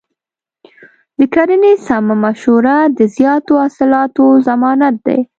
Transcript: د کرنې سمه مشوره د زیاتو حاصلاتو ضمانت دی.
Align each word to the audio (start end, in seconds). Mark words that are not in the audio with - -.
د 1.17 1.19
کرنې 1.33 1.73
سمه 1.87 2.15
مشوره 2.23 2.77
د 2.97 2.99
زیاتو 3.15 3.53
حاصلاتو 3.63 4.25
ضمانت 4.47 4.95
دی. 5.05 5.19